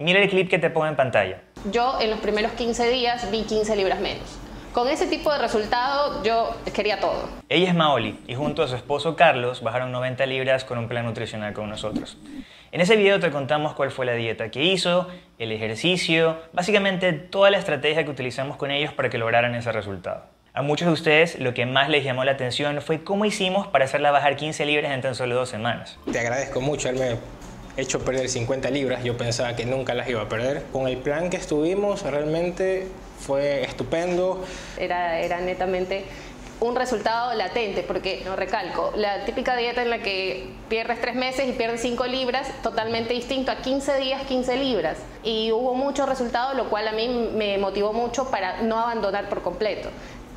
[0.00, 1.42] Mira el clip que te pongo en pantalla.
[1.70, 4.38] Yo en los primeros 15 días vi 15 libras menos.
[4.72, 7.28] Con ese tipo de resultado yo quería todo.
[7.50, 11.04] Ella es Maoli y junto a su esposo Carlos bajaron 90 libras con un plan
[11.04, 12.16] nutricional con nosotros.
[12.72, 15.06] En ese video te contamos cuál fue la dieta que hizo,
[15.38, 20.22] el ejercicio, básicamente toda la estrategia que utilizamos con ellos para que lograran ese resultado.
[20.54, 23.84] A muchos de ustedes lo que más les llamó la atención fue cómo hicimos para
[23.84, 25.98] hacerla bajar 15 libras en tan solo dos semanas.
[26.10, 27.18] Te agradezco mucho haberme
[27.76, 30.64] hecho perder 50 libras, yo pensaba que nunca las iba a perder.
[30.72, 32.86] Con el plan que estuvimos realmente
[33.18, 34.44] fue estupendo.
[34.78, 36.04] Era, era netamente
[36.60, 41.48] un resultado latente, porque, no recalco, la típica dieta en la que pierdes tres meses
[41.48, 44.98] y pierdes 5 libras, totalmente distinto a 15 días, 15 libras.
[45.24, 49.40] Y hubo muchos resultados, lo cual a mí me motivó mucho para no abandonar por
[49.42, 49.88] completo.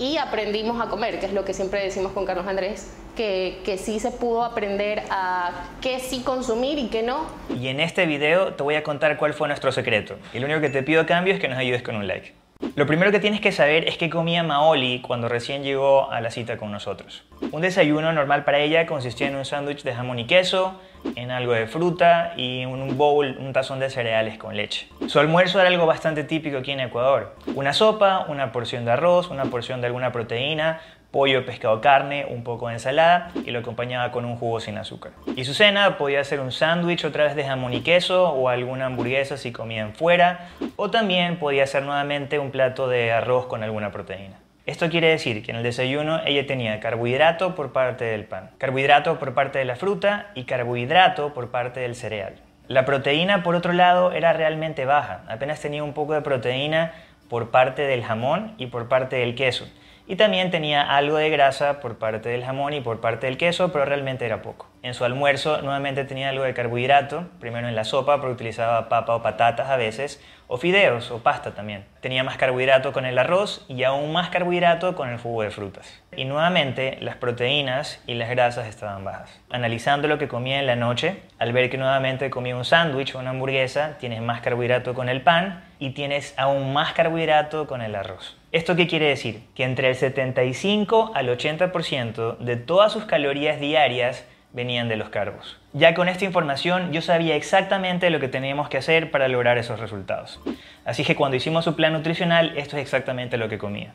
[0.00, 3.76] Y aprendimos a comer, que es lo que siempre decimos con Carlos Andrés, que, que
[3.76, 7.26] sí se pudo aprender a qué sí consumir y qué no.
[7.54, 10.16] Y en este video te voy a contar cuál fue nuestro secreto.
[10.32, 12.32] Y lo único que te pido a cambio es que nos ayudes con un like.
[12.76, 16.30] Lo primero que tienes que saber es qué comía Maoli cuando recién llegó a la
[16.30, 17.24] cita con nosotros.
[17.50, 20.80] Un desayuno normal para ella consistía en un sándwich de jamón y queso,
[21.16, 24.88] en algo de fruta y un bowl, un tazón de cereales con leche.
[25.08, 27.34] Su almuerzo era algo bastante típico aquí en Ecuador.
[27.56, 30.80] Una sopa, una porción de arroz, una porción de alguna proteína,
[31.10, 35.12] pollo, pescado, carne, un poco de ensalada y lo acompañaba con un jugo sin azúcar.
[35.36, 38.86] Y su cena podía ser un sándwich otra vez de jamón y queso o alguna
[38.86, 43.90] hamburguesa si comían fuera o también podía ser nuevamente un plato de arroz con alguna
[43.90, 44.38] proteína.
[44.66, 49.18] Esto quiere decir que en el desayuno ella tenía carbohidrato por parte del pan, carbohidrato
[49.18, 52.34] por parte de la fruta y carbohidrato por parte del cereal.
[52.68, 56.92] La proteína, por otro lado, era realmente baja, apenas tenía un poco de proteína
[57.28, 59.66] por parte del jamón y por parte del queso
[60.10, 63.70] y también tenía algo de grasa por parte del jamón y por parte del queso,
[63.70, 64.69] pero realmente era poco.
[64.82, 69.14] En su almuerzo nuevamente tenía algo de carbohidrato, primero en la sopa porque utilizaba papa
[69.14, 71.84] o patatas a veces, o fideos o pasta también.
[72.00, 76.02] Tenía más carbohidrato con el arroz y aún más carbohidrato con el jugo de frutas.
[76.16, 79.38] Y nuevamente las proteínas y las grasas estaban bajas.
[79.50, 83.18] Analizando lo que comía en la noche, al ver que nuevamente comía un sándwich o
[83.18, 87.94] una hamburguesa, tienes más carbohidrato con el pan y tienes aún más carbohidrato con el
[87.94, 88.38] arroz.
[88.50, 89.42] ¿Esto qué quiere decir?
[89.54, 95.58] Que entre el 75 al 80% de todas sus calorías diarias venían de los carbos.
[95.72, 99.78] Ya con esta información yo sabía exactamente lo que teníamos que hacer para lograr esos
[99.78, 100.40] resultados.
[100.84, 103.94] Así que cuando hicimos su plan nutricional, esto es exactamente lo que comía.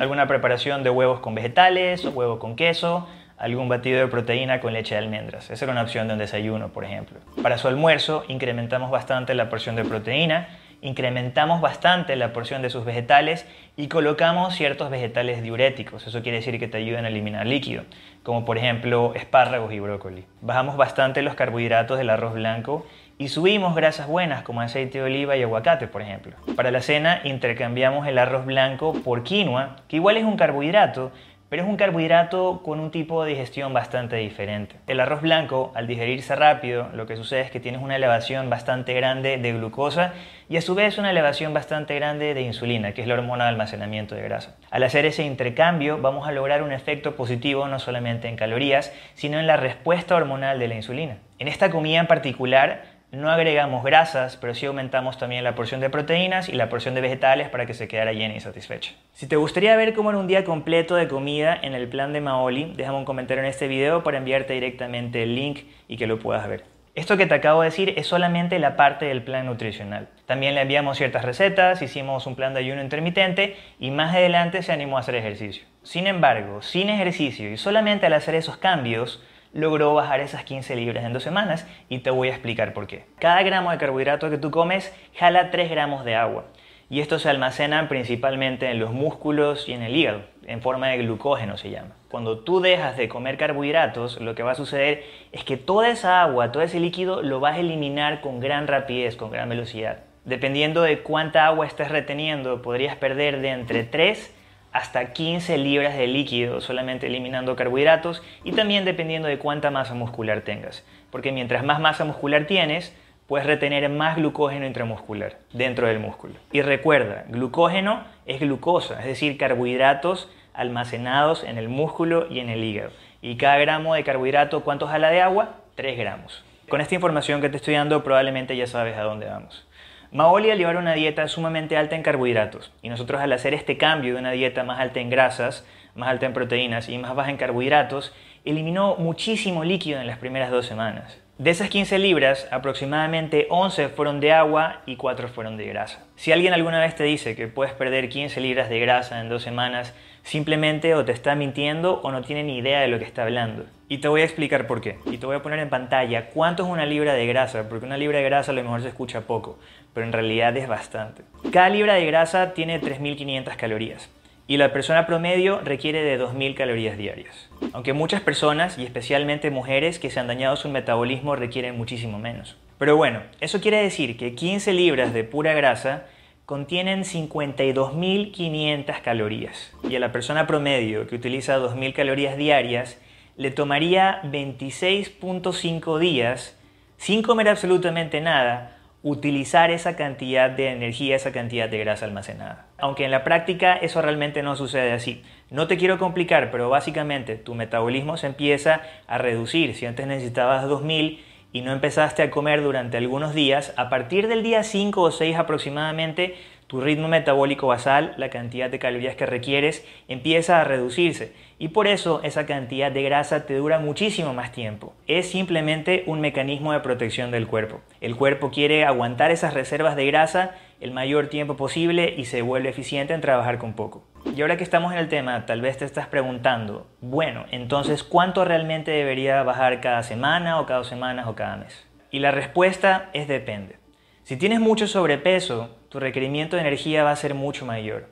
[0.00, 4.72] Alguna preparación de huevos con vegetales, o huevo con queso, algún batido de proteína con
[4.72, 5.50] leche de almendras.
[5.50, 7.18] Esa era una opción de un desayuno, por ejemplo.
[7.42, 10.48] Para su almuerzo incrementamos bastante la porción de proteína
[10.82, 13.46] incrementamos bastante la porción de sus vegetales
[13.76, 16.06] y colocamos ciertos vegetales diuréticos.
[16.06, 17.84] Eso quiere decir que te ayudan a eliminar líquido,
[18.22, 20.24] como por ejemplo espárragos y brócoli.
[20.40, 22.86] Bajamos bastante los carbohidratos del arroz blanco
[23.18, 26.36] y subimos grasas buenas como aceite de oliva y aguacate, por ejemplo.
[26.56, 31.12] Para la cena intercambiamos el arroz blanco por quinoa, que igual es un carbohidrato,
[31.50, 34.76] pero es un carbohidrato con un tipo de digestión bastante diferente.
[34.86, 38.94] El arroz blanco, al digerirse rápido, lo que sucede es que tienes una elevación bastante
[38.94, 40.14] grande de glucosa
[40.48, 43.50] y a su vez una elevación bastante grande de insulina, que es la hormona de
[43.50, 44.54] almacenamiento de grasa.
[44.70, 49.40] Al hacer ese intercambio vamos a lograr un efecto positivo no solamente en calorías, sino
[49.40, 51.18] en la respuesta hormonal de la insulina.
[51.40, 55.90] En esta comida en particular, no agregamos grasas, pero sí aumentamos también la porción de
[55.90, 58.92] proteínas y la porción de vegetales para que se quedara llena y satisfecha.
[59.12, 62.20] Si te gustaría ver cómo era un día completo de comida en el plan de
[62.20, 66.18] Maoli, déjame un comentario en este video para enviarte directamente el link y que lo
[66.18, 66.64] puedas ver.
[66.94, 70.08] Esto que te acabo de decir es solamente la parte del plan nutricional.
[70.26, 74.72] También le enviamos ciertas recetas, hicimos un plan de ayuno intermitente y más adelante se
[74.72, 75.64] animó a hacer ejercicio.
[75.82, 81.04] Sin embargo, sin ejercicio y solamente al hacer esos cambios, logró bajar esas 15 libras
[81.04, 83.04] en dos semanas y te voy a explicar por qué.
[83.18, 86.44] Cada gramo de carbohidrato que tú comes jala 3 gramos de agua
[86.90, 90.98] y esto se almacena principalmente en los músculos y en el hígado, en forma de
[90.98, 91.94] glucógeno se llama.
[92.10, 96.20] Cuando tú dejas de comer carbohidratos, lo que va a suceder es que toda esa
[96.22, 100.00] agua, todo ese líquido lo vas a eliminar con gran rapidez, con gran velocidad.
[100.24, 104.34] Dependiendo de cuánta agua estés reteniendo, podrías perder de entre 3
[104.72, 110.42] hasta 15 libras de líquido solamente eliminando carbohidratos y también dependiendo de cuánta masa muscular
[110.42, 110.84] tengas.
[111.10, 112.94] Porque mientras más masa muscular tienes,
[113.26, 116.34] puedes retener más glucógeno intramuscular dentro del músculo.
[116.52, 122.64] Y recuerda, glucógeno es glucosa, es decir, carbohidratos almacenados en el músculo y en el
[122.64, 122.90] hígado.
[123.22, 125.56] Y cada gramo de carbohidrato, ¿cuánto jala de agua?
[125.76, 126.44] 3 gramos.
[126.68, 129.66] Con esta información que te estoy dando probablemente ya sabes a dónde vamos.
[130.12, 134.14] Maoli al llevar una dieta sumamente alta en carbohidratos y nosotros al hacer este cambio
[134.14, 135.64] de una dieta más alta en grasas,
[135.94, 138.12] más alta en proteínas y más baja en carbohidratos,
[138.44, 141.16] eliminó muchísimo líquido en las primeras dos semanas.
[141.38, 146.04] De esas 15 libras, aproximadamente 11 fueron de agua y 4 fueron de grasa.
[146.16, 149.44] Si alguien alguna vez te dice que puedes perder 15 libras de grasa en dos
[149.44, 153.22] semanas, simplemente o te está mintiendo o no tiene ni idea de lo que está
[153.22, 153.64] hablando.
[153.90, 154.98] Y te voy a explicar por qué.
[155.10, 157.98] Y te voy a poner en pantalla cuánto es una libra de grasa, porque una
[157.98, 159.58] libra de grasa a lo mejor se escucha poco,
[159.92, 161.24] pero en realidad es bastante.
[161.50, 164.08] Cada libra de grasa tiene 3.500 calorías
[164.46, 167.50] y la persona promedio requiere de 2.000 calorías diarias.
[167.72, 172.56] Aunque muchas personas, y especialmente mujeres que se han dañado su metabolismo, requieren muchísimo menos.
[172.78, 176.04] Pero bueno, eso quiere decir que 15 libras de pura grasa
[176.46, 179.72] contienen 52.500 calorías.
[179.88, 182.96] Y a la persona promedio que utiliza 2.000 calorías diarias,
[183.40, 186.58] le tomaría 26.5 días,
[186.98, 192.66] sin comer absolutamente nada, utilizar esa cantidad de energía, esa cantidad de grasa almacenada.
[192.76, 195.22] Aunque en la práctica eso realmente no sucede así.
[195.48, 199.74] No te quiero complicar, pero básicamente tu metabolismo se empieza a reducir.
[199.74, 204.42] Si antes necesitabas 2000 y no empezaste a comer durante algunos días, a partir del
[204.42, 206.36] día 5 o 6 aproximadamente,
[206.70, 211.88] tu ritmo metabólico basal, la cantidad de calorías que requieres, empieza a reducirse y por
[211.88, 214.94] eso esa cantidad de grasa te dura muchísimo más tiempo.
[215.08, 217.80] Es simplemente un mecanismo de protección del cuerpo.
[218.00, 222.68] El cuerpo quiere aguantar esas reservas de grasa el mayor tiempo posible y se vuelve
[222.68, 224.04] eficiente en trabajar con poco.
[224.36, 228.44] Y ahora que estamos en el tema, tal vez te estás preguntando, bueno, entonces, ¿cuánto
[228.44, 231.84] realmente debería bajar cada semana o cada dos semanas o cada mes?
[232.12, 233.80] Y la respuesta es depende.
[234.22, 238.08] Si tienes mucho sobrepeso, tu requerimiento de energía va a ser mucho mayor.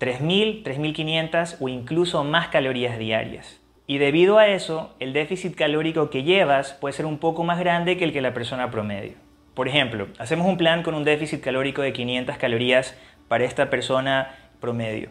[0.00, 3.60] 3.000, 3.500 o incluso más calorías diarias.
[3.86, 7.96] Y debido a eso, el déficit calórico que llevas puede ser un poco más grande
[7.96, 9.14] que el que la persona promedio.
[9.54, 12.96] Por ejemplo, hacemos un plan con un déficit calórico de 500 calorías
[13.28, 15.08] para esta persona promedio.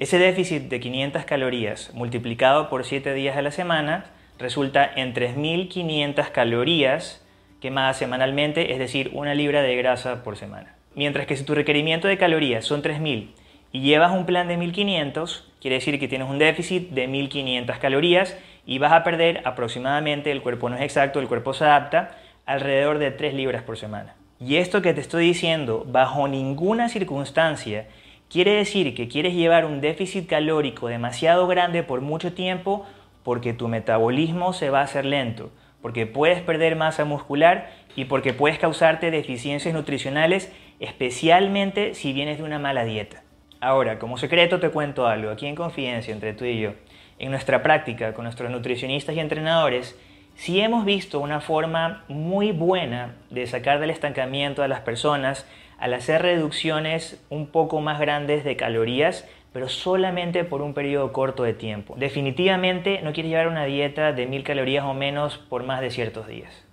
[0.00, 4.06] Ese déficit de 500 calorías multiplicado por 7 días a la semana
[4.38, 7.24] resulta en 3.500 calorías
[7.60, 10.79] quemadas semanalmente, es decir, una libra de grasa por semana.
[11.00, 13.30] Mientras que si tu requerimiento de calorías son 3.000
[13.72, 18.36] y llevas un plan de 1.500, quiere decir que tienes un déficit de 1.500 calorías
[18.66, 22.98] y vas a perder aproximadamente, el cuerpo no es exacto, el cuerpo se adapta, alrededor
[22.98, 24.14] de 3 libras por semana.
[24.38, 27.86] Y esto que te estoy diciendo, bajo ninguna circunstancia,
[28.28, 32.84] quiere decir que quieres llevar un déficit calórico demasiado grande por mucho tiempo
[33.22, 35.50] porque tu metabolismo se va a hacer lento
[35.82, 42.44] porque puedes perder masa muscular y porque puedes causarte deficiencias nutricionales, especialmente si vienes de
[42.44, 43.22] una mala dieta.
[43.60, 46.72] Ahora, como secreto te cuento algo, aquí en confidencia entre tú y yo.
[47.18, 49.96] En nuestra práctica con nuestros nutricionistas y entrenadores,
[50.34, 55.46] sí hemos visto una forma muy buena de sacar del estancamiento a las personas
[55.78, 61.42] al hacer reducciones un poco más grandes de calorías pero solamente por un periodo corto
[61.42, 61.94] de tiempo.
[61.96, 66.26] Definitivamente no quieres llevar una dieta de mil calorías o menos por más de ciertos
[66.28, 66.64] días.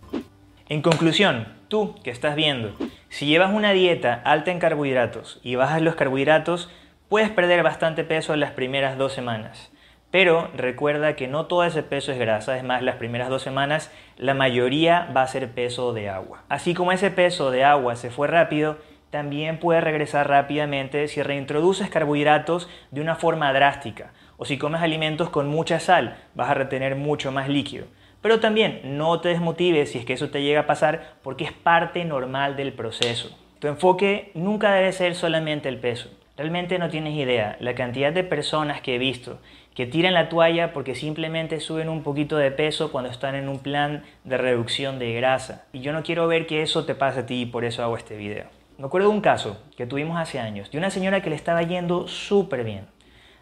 [0.69, 2.73] En conclusión, tú que estás viendo,
[3.09, 6.69] si llevas una dieta alta en carbohidratos y bajas los carbohidratos,
[7.09, 9.71] puedes perder bastante peso en las primeras dos semanas.
[10.11, 13.91] Pero recuerda que no todo ese peso es grasa, es más, las primeras dos semanas
[14.17, 16.43] la mayoría va a ser peso de agua.
[16.49, 18.77] Así como ese peso de agua se fue rápido,
[19.09, 25.29] también puede regresar rápidamente si reintroduces carbohidratos de una forma drástica o si comes alimentos
[25.29, 27.87] con mucha sal, vas a retener mucho más líquido.
[28.27, 31.53] Pero también no te desmotives si es que eso te llega a pasar porque es
[31.53, 33.29] parte normal del proceso.
[33.59, 36.09] Tu enfoque nunca debe ser solamente el peso.
[36.35, 39.39] Realmente no tienes idea la cantidad de personas que he visto
[39.73, 43.59] que tiran la toalla porque simplemente suben un poquito de peso cuando están en un
[43.59, 45.65] plan de reducción de grasa.
[45.71, 47.95] Y yo no quiero ver que eso te pase a ti y por eso hago
[47.95, 48.47] este video.
[48.77, 51.63] Me acuerdo de un caso que tuvimos hace años, de una señora que le estaba
[51.63, 52.87] yendo súper bien.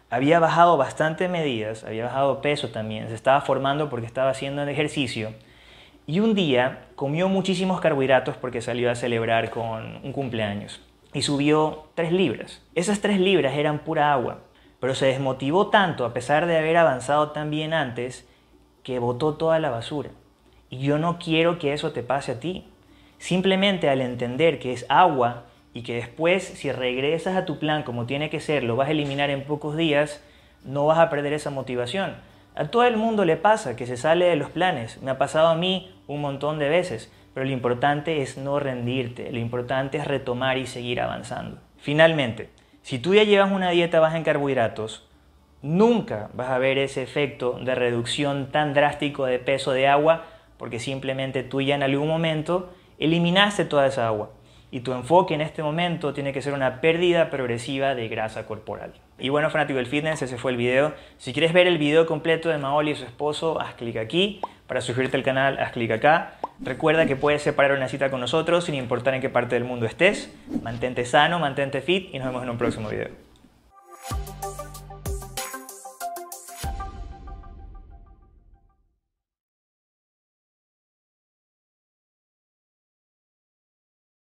[0.08, 4.68] Había bajado bastante medidas, había bajado peso también, se estaba formando porque estaba haciendo el
[4.68, 5.32] ejercicio.
[6.06, 10.80] Y un día comió muchísimos carbohidratos porque salió a celebrar con un cumpleaños.
[11.12, 12.62] Y subió 3 libras.
[12.76, 14.42] Esas 3 libras eran pura agua.
[14.78, 18.28] Pero se desmotivó tanto a pesar de haber avanzado tan bien antes
[18.84, 20.10] que botó toda la basura.
[20.70, 22.68] Y yo no quiero que eso te pase a ti.
[23.18, 28.06] Simplemente al entender que es agua y que después si regresas a tu plan como
[28.06, 30.24] tiene que ser, lo vas a eliminar en pocos días,
[30.64, 32.14] no vas a perder esa motivación.
[32.54, 35.02] A todo el mundo le pasa que se sale de los planes.
[35.02, 37.12] Me ha pasado a mí un montón de veces.
[37.34, 39.30] Pero lo importante es no rendirte.
[39.30, 41.58] Lo importante es retomar y seguir avanzando.
[41.76, 42.48] Finalmente,
[42.80, 45.06] si tú ya llevas una dieta baja en carbohidratos,
[45.60, 50.24] nunca vas a ver ese efecto de reducción tan drástico de peso de agua
[50.56, 54.30] porque simplemente tú ya en algún momento eliminaste toda esa agua
[54.76, 58.92] y tu enfoque en este momento tiene que ser una pérdida progresiva de grasa corporal.
[59.18, 60.92] Y bueno, fanático del fitness, ese fue el video.
[61.16, 64.42] Si quieres ver el video completo de Maoli y su esposo, haz clic aquí.
[64.66, 66.34] Para suscribirte al canal, haz clic acá.
[66.60, 69.86] Recuerda que puedes separar una cita con nosotros sin importar en qué parte del mundo
[69.86, 70.30] estés.
[70.62, 73.25] Mantente sano, mantente fit y nos vemos en un próximo video.